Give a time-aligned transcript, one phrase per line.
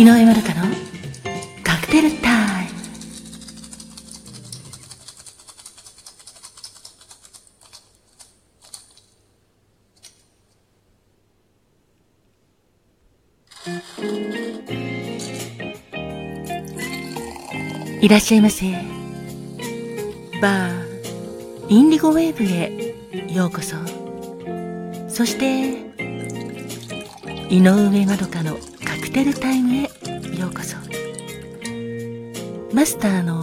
[0.00, 0.62] 井上まどかの
[1.62, 2.70] カクテルタイム。
[18.00, 18.72] いらっしゃいませ。
[20.40, 22.94] バーインディゴウェーブへ
[23.34, 23.76] ようこそ。
[25.10, 25.74] そして
[27.50, 29.89] 井上まどかのカクテルタイムへ
[32.80, 33.42] マスターの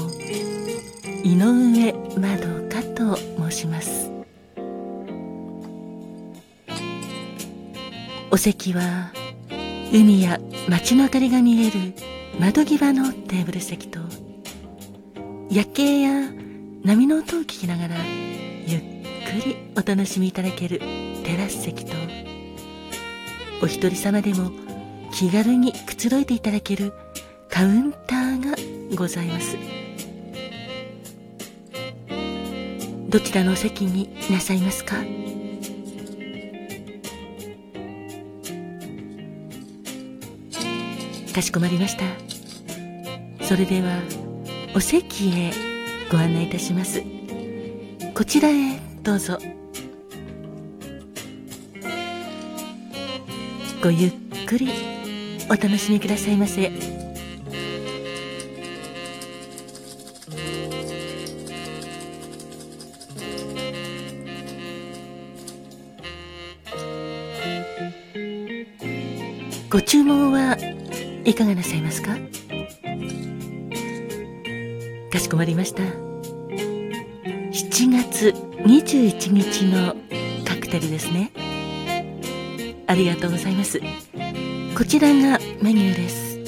[1.24, 4.10] 井上まどかと申します。
[8.32, 9.12] お席は
[9.94, 11.94] 海や街の明かりが見える
[12.40, 14.00] 窓際のテーブル席と
[15.52, 16.32] 夜景や
[16.84, 17.96] 波の音を聞きながら
[18.66, 18.82] ゆっ
[19.44, 20.80] くりお楽しみいただける
[21.24, 21.94] テラス席と
[23.62, 24.50] お一人様でも
[25.14, 26.92] 気軽にくつろいでいただける
[27.52, 28.17] カウンターが
[28.96, 29.58] ございます。
[33.10, 34.98] どちらのお席になさいますか？
[41.34, 42.04] かしこまりました。
[43.46, 44.02] それでは
[44.76, 45.52] お席へ
[46.12, 47.04] ご案内いたします。
[48.14, 49.38] こちらへどうぞ。
[53.84, 54.12] ごゆっ
[54.48, 54.70] くり
[55.48, 57.07] お楽しみくださいませ。
[71.38, 72.18] かがなさいますか？
[75.12, 75.84] かしこまりました。
[75.84, 75.92] 7
[77.92, 78.34] 月
[78.66, 79.96] 21日の
[80.46, 81.32] カクテルですね。
[82.88, 83.80] ありがとうございます。
[84.76, 86.40] こちらがメニューです。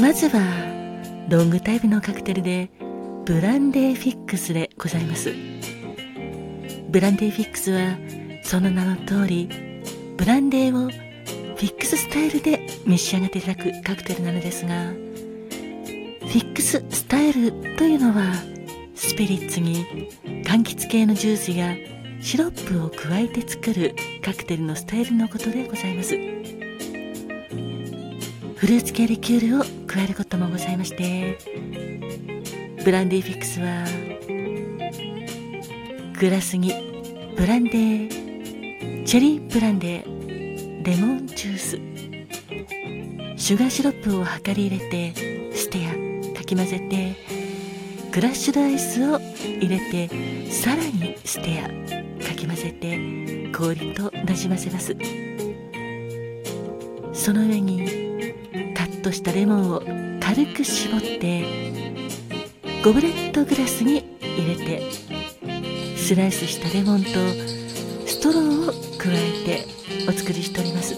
[0.00, 0.38] まずは
[1.28, 2.70] ロングタイプのカクテルで
[3.24, 5.34] ブランデーフィックスでございます。
[6.88, 7.98] ブランデーフィックスは
[8.44, 9.48] その名の通り
[10.16, 10.88] ブランデーを
[11.56, 18.34] フィックススタイルで召し上がっていただくカクテルなのですがフィックススタイルというのは
[18.94, 19.86] スピリッツに
[20.44, 21.74] 柑橘系のジュースや
[22.20, 26.16] シロップを加えて作るカクテルのスタイルのことでございます。
[28.56, 31.38] フルーツ系リキュールを加えることもございまして
[32.84, 33.84] ブランデーフィックスは
[36.18, 36.72] グラスに
[37.36, 40.15] ブランデーチェリーブランデー
[40.86, 41.70] レモンジュース。
[43.36, 45.90] シュガーシロップを量り入れてステア
[46.32, 47.16] かき混ぜて
[48.12, 50.08] クラッシュドアイスを入れて
[50.48, 51.64] さらにステア
[52.24, 54.96] かき混ぜて氷となじませます。
[57.12, 58.32] その上に
[58.72, 59.82] カットしたレモンを
[60.20, 61.44] 軽く絞って
[62.84, 64.82] ゴブレットグラスに入れて
[65.96, 67.10] スライスしたレモンと
[68.06, 69.75] ストローを加えて
[70.08, 70.94] お作りしております。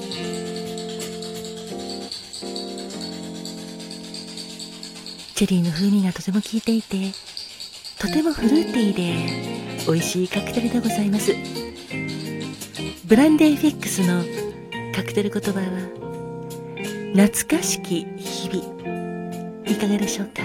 [5.35, 7.13] チェリーの風味がとても効いていて
[7.99, 11.33] とてもフルーティーで美味しいカクテルでございます。
[13.07, 14.25] ブランデーフィックスの
[14.93, 15.67] カクテル言葉は
[17.15, 18.65] 懐かしき日々。
[19.65, 20.43] いかがでしょうか？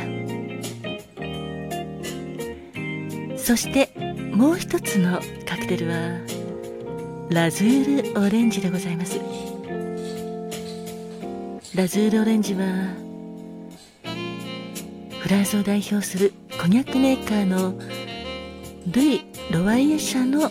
[3.36, 3.90] そして
[4.32, 6.20] もう一つのカクテルは
[7.30, 9.20] ラズールオレンジでございます。
[11.76, 12.66] ラズールオレンジは
[15.20, 17.74] フランスを代表するコニャックメーカーの
[18.92, 20.50] ルイ・ロワイエ社の、まあ、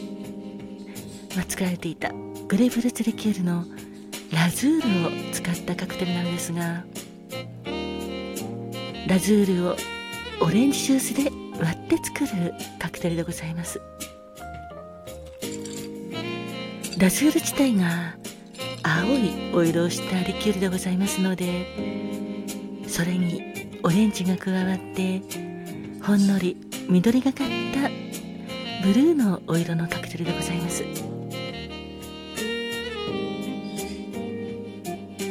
[1.46, 2.10] 作られていた
[2.48, 3.64] グレープフルーツリキュールの
[4.32, 6.84] ラズールを使ったカクテルなんですが
[9.06, 9.76] ラズールを
[10.40, 13.80] オレンジジュースで割って作るカクテルでございます。
[17.02, 18.14] ラズール自体が
[18.84, 21.66] 青いお色をしたリキュールでございますので
[22.86, 23.42] それに
[23.82, 25.20] オレンジが加わって
[26.00, 26.56] ほんのり
[26.88, 27.88] 緑がかった
[28.86, 30.84] ブルーのお色のカクテルでございます。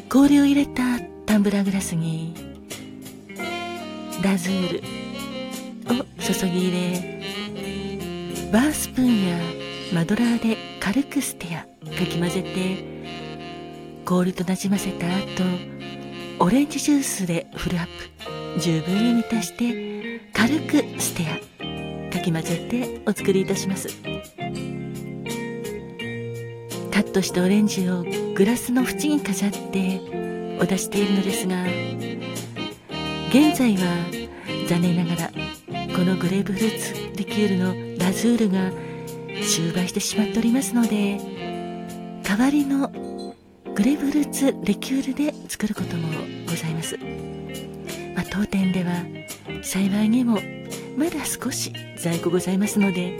[0.10, 2.36] 氷を入れたタンブラーグラスに
[4.22, 4.80] ラズール
[6.02, 9.38] を注ぎ入れバースプーンや
[9.94, 15.44] マドラーで軽くステアかき混ぜて氷となじませた後
[16.40, 18.60] オレンジジュースでフルアップ。
[18.60, 23.88] 十分に満たして軽くステアかき混ぜてお作りいたします。
[26.92, 28.04] カットしたオレンジを
[28.36, 30.02] グラスの縁に飾って
[30.60, 31.64] お出しているのですが
[33.30, 33.84] 現在は
[34.68, 35.32] 残念ながら
[35.96, 38.72] このグレープフルーツリキュールのラズールが
[39.42, 41.20] 終売してしまっておりますので
[42.24, 42.90] 代わりの
[43.76, 46.08] グレープフルーツリキュールで作ることも
[46.48, 46.98] ございます、
[48.16, 48.94] まあ、当店では
[49.62, 50.40] 幸いにも
[50.98, 53.18] まだ少し在庫ございますので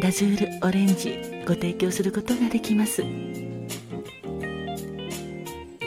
[0.00, 3.04] ラズールオレンジご提供することができます。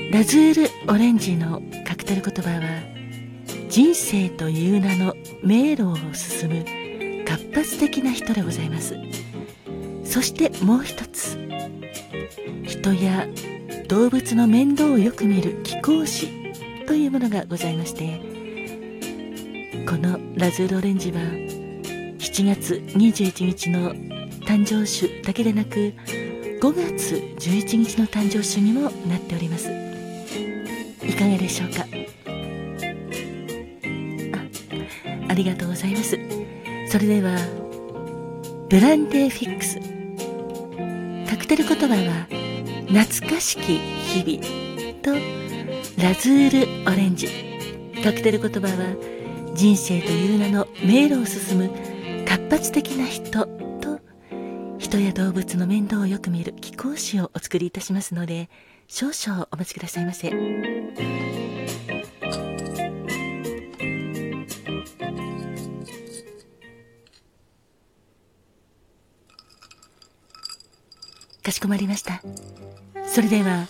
[0.10, 2.82] ラズールオレンジのカクテル言葉は
[3.70, 6.66] 人生という名の迷路を進む
[7.26, 8.96] 活発的な人でございます。
[10.10, 11.38] そしてもう一つ。
[12.64, 13.28] 人や
[13.88, 16.28] 動物の面倒をよく見る貴公子
[16.86, 18.20] というものがございまして
[19.86, 23.94] このラズールオレンジは7月21日の
[24.46, 25.94] 誕生酒だけでなく
[26.62, 26.62] 5
[26.98, 29.70] 月11日の誕生酒にもなっております。
[31.06, 31.86] いかがでしょうか？
[35.28, 36.18] あありがとうございます。
[36.90, 37.38] それでは
[38.70, 39.80] ブランデーフィックス
[41.48, 42.28] カクテル言葉は
[42.90, 45.12] 懐かしき日々と
[45.98, 47.30] ラズールオレンジ
[48.04, 51.70] カクテル言葉は人生という名の迷路を進む
[52.28, 53.46] 活発的な人
[53.80, 54.02] と
[54.78, 58.50] 人や動物の面倒をよく見る貴公子をお作りいたしますので
[58.90, 60.77] 少々お待ちくださいませ。
[71.58, 72.22] しこまりました。
[73.08, 73.66] それでは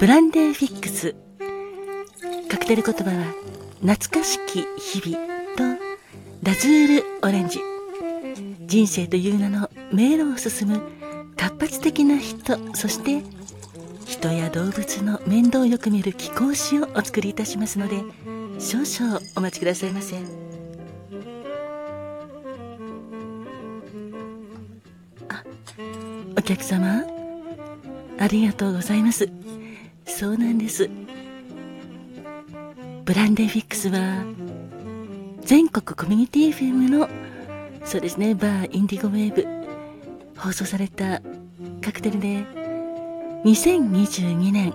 [0.00, 1.14] ブランデーフィックス。
[2.48, 3.26] カクテル言葉は
[3.82, 5.84] 懐かしき日々と
[6.42, 7.60] ラズールオレンジ。
[8.64, 10.80] 人生という名の迷路を進む
[11.36, 13.22] 活発的な人そして
[14.06, 18.02] 人や動物の面倒をよく見る貴公子をお作りいたしますので
[18.58, 20.16] 少々お待ちくださいませ。
[25.28, 25.44] あ
[26.38, 27.17] お客様？
[28.18, 29.28] ありがとうございます。
[30.06, 30.90] そうなんです。
[33.04, 34.24] ブランデーフィックスは
[35.42, 37.08] 全国コミュニティ FM の
[37.84, 39.46] そうですねバーインディゴウェーブ
[40.38, 41.22] 放送された
[41.80, 42.44] カクテルで
[43.46, 44.74] 2022年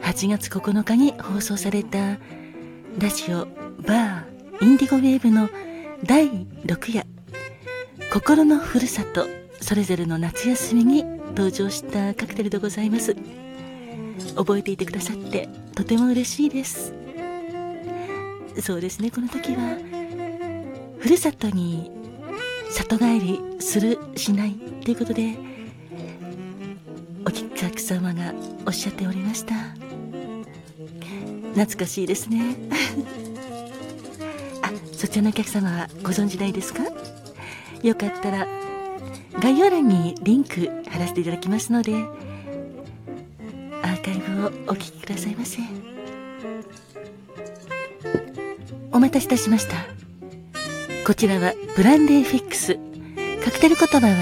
[0.00, 2.16] 8月9日に放送された
[2.98, 3.44] ラジオ
[3.86, 5.50] バーインディゴウェーブの
[6.04, 7.06] 第6夜。
[8.12, 9.26] 心のふるさと
[9.60, 11.04] それぞれの夏休みに
[11.36, 13.16] 登場したカクテルでございます。
[14.36, 16.94] 覚えていてくださってとても嬉しいです。
[18.60, 19.76] そうですねこの時は
[21.00, 21.90] ふるさとに
[22.70, 24.54] 里帰りするしない
[24.84, 25.36] ということで
[27.26, 28.32] お客様が
[28.66, 29.54] おっしゃっておりました。
[31.54, 32.56] 懐かしいですね。
[34.62, 36.84] あそちらのお客様はご存知ないですか？
[37.82, 38.46] よかったら
[39.40, 41.94] 概要欄にリンク貼らせていただきますので
[43.82, 45.60] アーカイブをお聞きくださいませ。
[48.92, 49.74] お待たせいたしました。
[51.04, 52.78] こちらはブランデーフィックス。
[53.44, 54.12] カクテル言葉は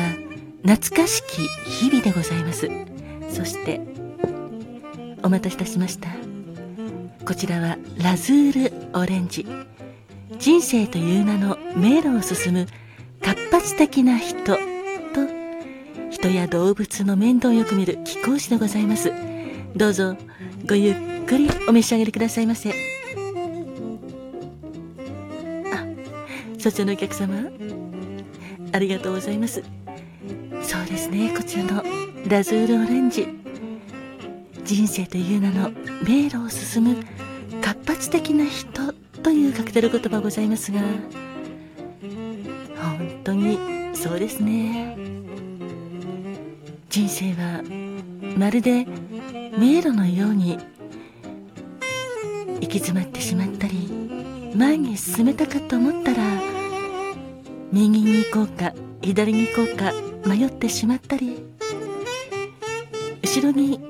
[0.67, 2.69] 懐かしき日々でございます。
[3.31, 3.81] そして
[5.23, 6.09] お待たせいたしました。
[7.25, 9.47] こちらはラズールオレンジ。
[10.39, 12.67] 人生という名の迷路を進む
[13.21, 14.72] 活発的な人。
[16.23, 19.13] 人や動物の面倒をよく見る貴公子でございます。
[19.75, 20.17] どうぞ
[20.69, 20.95] ごゆっ
[21.27, 22.71] くりお召し上がりくださいませ。
[22.71, 22.75] あ
[26.61, 27.51] そちらのお客様。
[28.71, 29.65] ありがとうございます。
[30.63, 31.83] そうですねこちらの
[32.29, 33.27] ラズールオレンジ。
[34.65, 35.73] 人生という名の
[36.07, 37.03] 迷路を進む
[37.61, 38.93] 活発的な人
[39.25, 40.83] というカクテル言葉ございますが
[42.81, 43.59] 本当に
[43.93, 44.97] そうですね。
[46.93, 47.63] 人生は
[48.37, 48.85] まるで
[49.57, 50.59] 迷路のように
[52.61, 53.89] 行き詰まってしまったり
[54.55, 56.23] 前に進めたかと思ったら
[57.73, 59.95] 右に行こうか左に行こうか
[60.29, 61.43] 迷ってしまったり
[63.23, 63.81] 後ろに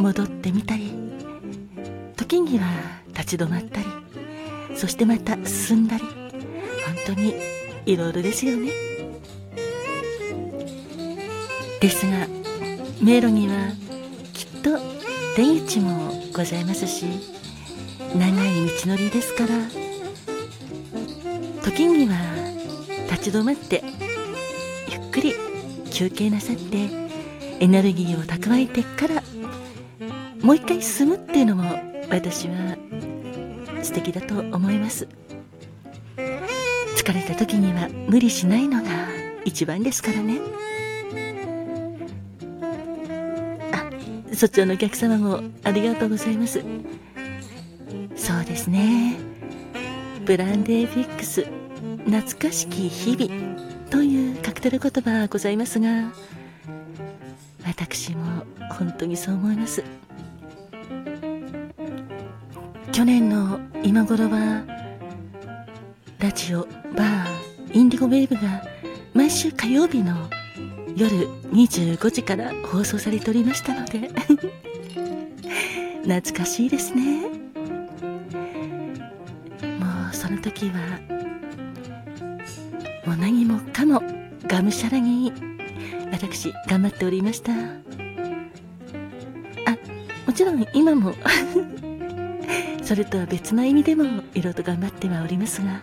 [0.00, 0.92] 戻ってみたり
[2.16, 2.66] 時には
[3.10, 3.86] 立ち止まったり
[4.76, 7.32] そしてまた進んだり本当に
[7.86, 8.72] いろいろですよね。
[11.80, 12.39] ですが
[13.00, 13.72] 迷路には
[14.32, 14.78] きっと
[15.36, 17.06] 出口もございますし
[18.14, 19.50] 長い道のりですから。
[21.62, 22.16] 時には
[23.10, 23.82] 立ち止まって
[24.90, 25.34] ゆっくり
[25.90, 26.88] 休憩なさって
[27.60, 29.22] エネルギーを蓄えてから
[30.42, 31.64] もう一回住むっていうのも
[32.10, 32.76] 私は
[33.82, 35.06] 素敵だと思います。
[36.96, 38.88] 疲れた時には無理しないのが
[39.44, 40.38] 一番ですからね。
[44.40, 46.64] そちらのお客様もありがとうございます。
[48.16, 49.18] そうですね。
[50.24, 51.44] ブランデーフィックス
[52.06, 56.10] 懐かしき日々というカクテル言葉ございますが
[57.66, 59.84] 私も本当にそう思います。
[62.92, 64.64] 去年の今頃は
[66.18, 66.66] ラジオ
[66.96, 67.28] バー
[67.74, 68.62] インディゴウェーブが
[69.12, 70.30] 毎週火曜日の
[70.96, 74.10] 夜25時から放送されておりましたので。
[76.02, 77.20] 懐かしいですね。
[77.20, 77.28] も
[80.10, 80.98] うその時は
[83.06, 84.02] もう何もかも
[84.46, 85.32] がむしゃらに
[86.10, 87.52] 私頑張っておりました。
[87.52, 87.56] あ
[90.26, 91.14] もちろん今も
[92.82, 95.80] それとは別の意味でもいろいろと頑張ってはおりますが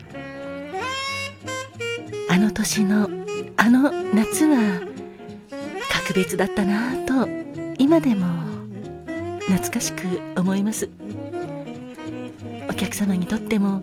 [2.29, 3.09] あの年の
[3.55, 4.86] あの夏は
[6.07, 7.27] 格別だったなぁと
[7.77, 8.27] 今でも
[9.41, 10.03] 懐かしく
[10.39, 10.89] 思います。
[12.69, 13.81] お客様にとっても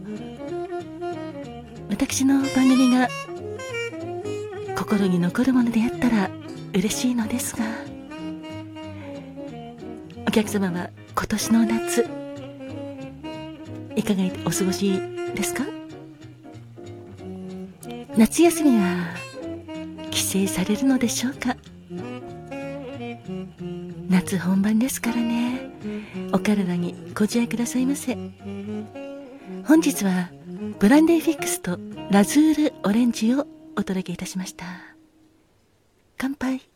[1.90, 3.08] 私の番組が
[4.74, 6.30] 心に残るものであったら
[6.72, 7.64] 嬉しいのですが
[10.26, 12.08] お客様は今年の夏
[13.96, 14.98] いかがお過ごし
[15.34, 15.64] ですか？
[18.16, 19.14] 夏休みは
[20.10, 21.56] 帰省されるのでしょうか？
[24.24, 25.70] 夏本番ですからね。
[26.32, 28.14] お体にご自愛くださいませ。
[29.66, 30.30] 本日は
[30.78, 31.78] ブランデーフィックスと
[32.10, 34.64] ラズールオレンジをお届けいたしました。
[36.16, 36.73] 乾杯。